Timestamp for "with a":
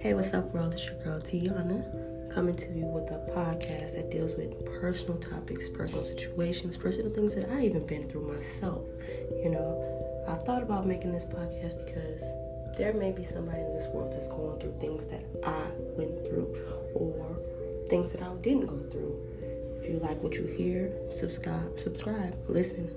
2.86-3.18